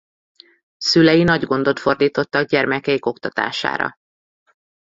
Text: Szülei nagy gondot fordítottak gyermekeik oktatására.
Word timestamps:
Szülei 0.77 1.23
nagy 1.23 1.43
gondot 1.45 1.79
fordítottak 1.79 2.47
gyermekeik 2.47 3.05
oktatására. 3.05 3.95